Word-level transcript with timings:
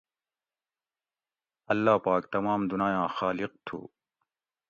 اللّہ 1.71 1.95
پاک 2.05 2.23
تمام 2.31 2.61
دنایاں 2.71 3.07
خالق 3.17 3.51
تھو 3.65 3.79